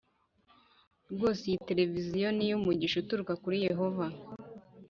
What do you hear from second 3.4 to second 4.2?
kuri Yehova